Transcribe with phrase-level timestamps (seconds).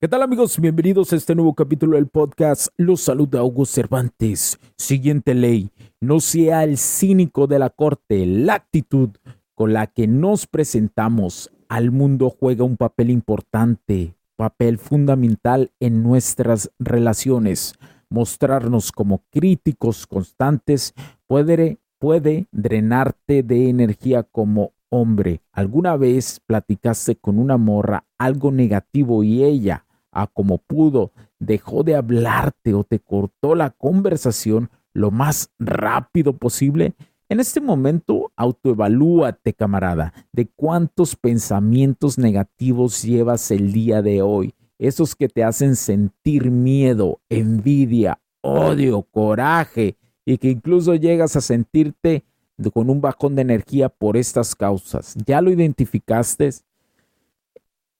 [0.00, 0.60] ¿Qué tal amigos?
[0.60, 2.68] Bienvenidos a este nuevo capítulo del podcast.
[2.76, 4.56] Los saluda Hugo Cervantes.
[4.76, 5.72] Siguiente ley.
[6.00, 8.24] No sea el cínico de la corte.
[8.24, 9.10] La actitud
[9.56, 16.70] con la que nos presentamos al mundo juega un papel importante, papel fundamental en nuestras
[16.78, 17.74] relaciones.
[18.08, 20.94] Mostrarnos como críticos constantes
[21.26, 25.40] puede, puede drenarte de energía como hombre.
[25.50, 31.96] ¿Alguna vez platicaste con una morra algo negativo y ella a como pudo, dejó de
[31.96, 36.94] hablarte o te cortó la conversación lo más rápido posible,
[37.28, 45.14] en este momento autoevalúate, camarada, de cuántos pensamientos negativos llevas el día de hoy, esos
[45.14, 52.24] que te hacen sentir miedo, envidia, odio, coraje y que incluso llegas a sentirte
[52.72, 55.14] con un bajón de energía por estas causas.
[55.26, 56.50] ¿Ya lo identificaste?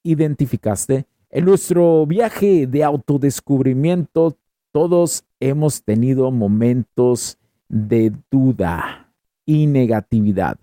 [0.03, 1.07] ¿Identificaste?
[1.31, 4.39] En nuestro viaje de autodescubrimiento,
[4.73, 7.37] todos hemos tenido momentos
[7.69, 9.13] de duda
[9.45, 10.59] y negatividad,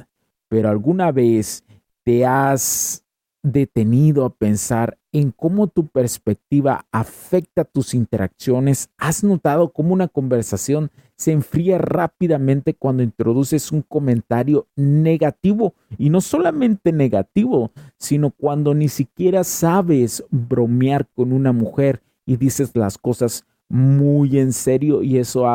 [0.49, 1.63] pero alguna vez
[2.03, 3.04] te has
[3.45, 8.89] detenido a pensar en cómo tu perspectiva afecta tus interacciones?
[8.97, 15.75] ¿Has notado cómo una conversación se enfría rápidamente cuando introduces un comentario negativo?
[15.97, 22.72] Y no solamente negativo, sino cuando ni siquiera sabes bromear con una mujer y dices
[22.75, 25.45] las cosas muy en serio y eso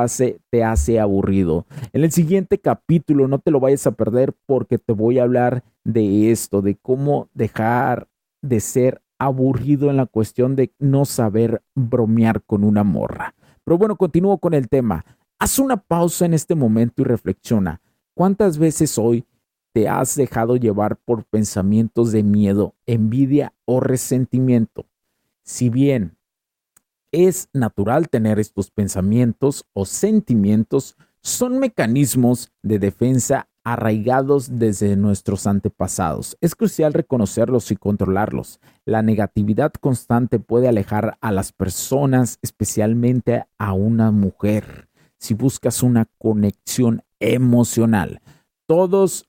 [0.50, 1.66] te hace aburrido.
[1.92, 5.64] En el siguiente capítulo no te lo vayas a perder porque te voy a hablar
[5.84, 8.08] de esto, de cómo dejar
[8.42, 13.34] de ser aburrido en la cuestión de no saber bromear con una morra.
[13.64, 15.04] Pero bueno, continúo con el tema.
[15.38, 17.80] Haz una pausa en este momento y reflexiona.
[18.14, 19.24] ¿Cuántas veces hoy
[19.72, 24.86] te has dejado llevar por pensamientos de miedo, envidia o resentimiento?
[25.44, 26.16] Si bien
[27.12, 36.36] es natural tener estos pensamientos o sentimientos, son mecanismos de defensa arraigados desde nuestros antepasados.
[36.40, 38.60] Es crucial reconocerlos y controlarlos.
[38.84, 44.88] La negatividad constante puede alejar a las personas, especialmente a una mujer,
[45.18, 48.22] si buscas una conexión emocional.
[48.66, 49.26] Todos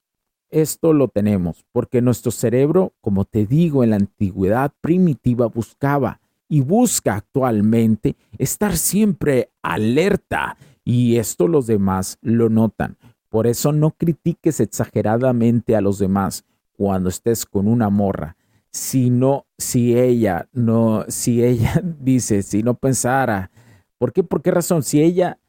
[0.49, 6.21] esto lo tenemos porque nuestro cerebro, como te digo, en la antigüedad primitiva buscaba
[6.51, 12.97] y busca actualmente estar siempre alerta y esto los demás lo notan.
[13.29, 18.35] Por eso no critiques exageradamente a los demás cuando estés con una morra.
[18.69, 23.49] Si no, si ella no, si ella dice, si no pensara,
[23.97, 24.21] ¿por qué?
[24.21, 24.83] ¿Por qué razón?
[24.83, 25.39] Si ella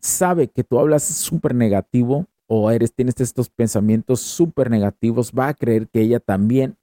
[0.00, 5.54] sabe que tú hablas súper negativo o eres, tienes estos pensamientos súper negativos, va a
[5.54, 6.76] creer que ella también,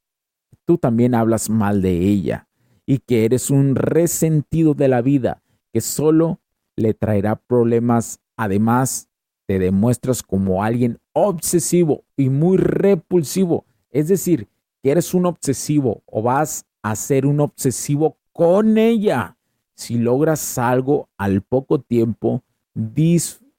[0.63, 2.44] tú también hablas mal de ella
[2.85, 5.41] y que eres un resentido de la vida
[5.73, 6.39] que solo
[6.75, 8.19] le traerá problemas.
[8.37, 9.09] Además,
[9.45, 13.65] te demuestras como alguien obsesivo y muy repulsivo.
[13.91, 14.47] Es decir,
[14.81, 19.37] que eres un obsesivo o vas a ser un obsesivo con ella.
[19.75, 22.43] Si logras algo al poco tiempo,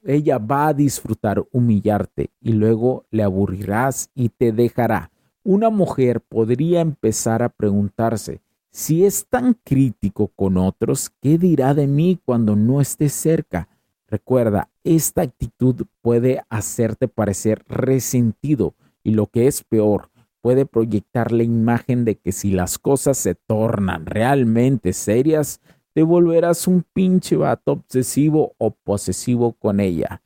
[0.05, 5.11] ella va a disfrutar humillarte y luego le aburrirás y te dejará.
[5.43, 8.41] Una mujer podría empezar a preguntarse,
[8.77, 13.71] si es tan crítico con otros, ¿qué dirá de mí cuando no esté cerca?
[14.07, 20.11] Recuerda, esta actitud puede hacerte parecer resentido y lo que es peor,
[20.43, 25.63] puede proyectar la imagen de que si las cosas se tornan realmente serias,
[25.95, 30.21] te volverás un pinche vato obsesivo o posesivo con ella.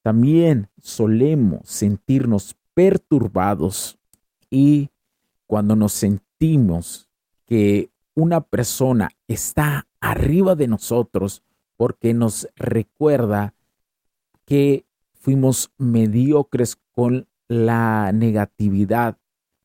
[0.00, 3.98] También solemos sentirnos perturbados
[4.48, 4.88] y
[5.46, 7.07] cuando nos sentimos
[7.48, 11.42] que una persona está arriba de nosotros
[11.76, 13.54] porque nos recuerda
[14.44, 14.84] que
[15.14, 19.16] fuimos mediocres con la negatividad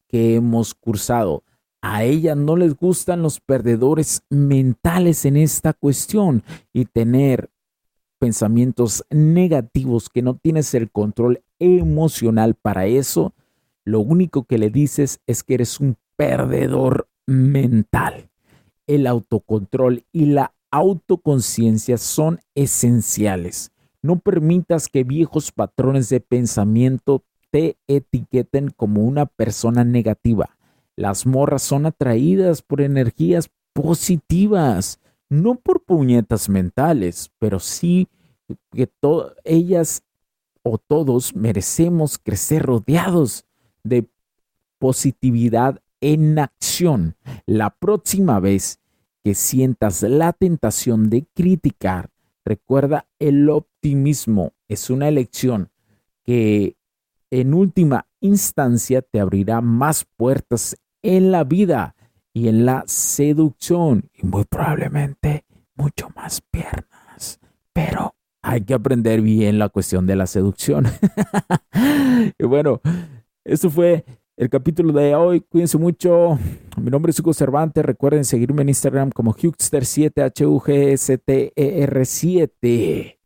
[0.08, 1.44] que hemos cursado.
[1.82, 7.50] A ella no les gustan los perdedores mentales en esta cuestión y tener
[8.18, 13.34] pensamientos negativos que no tienes el control emocional para eso,
[13.84, 18.30] lo único que le dices es que eres un perdedor mental.
[18.88, 23.72] El autocontrol y la autoconciencia son esenciales.
[24.02, 30.58] No permitas que viejos patrones de pensamiento te etiqueten como una persona negativa.
[30.96, 35.00] Las morras son atraídas por energías positivas,
[35.30, 38.08] no por puñetas mentales, pero sí
[38.72, 38.90] que
[39.44, 40.04] ellas
[40.64, 43.46] o todos merecemos crecer rodeados
[43.84, 44.08] de
[44.80, 47.16] positividad en acción.
[47.46, 48.80] La próxima vez
[49.24, 52.10] que sientas la tentación de criticar,
[52.44, 55.70] recuerda el optimismo es una elección
[56.24, 56.76] que
[57.32, 61.96] en última instancia te abrirá más puertas en la vida
[62.34, 65.46] y en la seducción y muy probablemente
[65.76, 67.40] mucho más piernas.
[67.72, 70.86] Pero hay que aprender bien la cuestión de la seducción.
[72.38, 72.82] y bueno,
[73.46, 74.06] esto fue
[74.38, 75.42] el capítulo de hoy.
[75.42, 76.40] Cuídense mucho.
[76.78, 77.86] Mi nombre es Hugo Cervantes.
[77.86, 83.18] Recuerden seguirme en Instagram como Hugster7, H-U-G-S-T-E-R-7.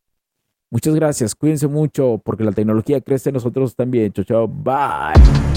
[0.70, 4.12] Muchas gracias, cuídense mucho porque la tecnología crece en nosotros también.
[4.12, 5.57] Chao, chao, bye.